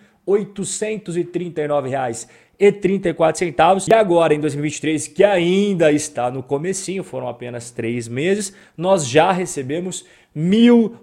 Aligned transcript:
1,34. 2.71 3.89
E 3.91 3.95
agora, 3.95 4.33
em 4.33 4.41
2023, 4.41 5.09
que 5.09 5.25
ainda 5.25 5.91
está 5.91 6.31
no 6.31 6.41
comecinho, 6.43 7.03
foram 7.03 7.27
apenas 7.29 7.73
três 7.73 8.07
meses, 8.07 8.55
nós 8.77 9.05
já 9.07 9.33
recebemos 9.33 10.05
R$ 10.35 10.41